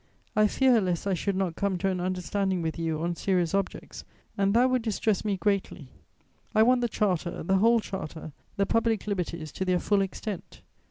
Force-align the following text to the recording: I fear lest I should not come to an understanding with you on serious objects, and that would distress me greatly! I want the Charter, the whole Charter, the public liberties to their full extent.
I 0.35 0.47
fear 0.47 0.81
lest 0.81 1.05
I 1.05 1.13
should 1.13 1.35
not 1.35 1.55
come 1.55 1.77
to 1.77 1.87
an 1.89 1.99
understanding 2.01 2.63
with 2.63 2.79
you 2.79 3.03
on 3.03 3.15
serious 3.15 3.53
objects, 3.53 4.03
and 4.35 4.55
that 4.55 4.67
would 4.71 4.81
distress 4.81 5.23
me 5.23 5.37
greatly! 5.37 5.91
I 6.55 6.63
want 6.63 6.81
the 6.81 6.89
Charter, 6.89 7.43
the 7.43 7.57
whole 7.57 7.79
Charter, 7.79 8.31
the 8.57 8.65
public 8.65 9.05
liberties 9.05 9.51
to 9.51 9.63
their 9.63 9.77
full 9.79 10.01
extent. 10.01 10.61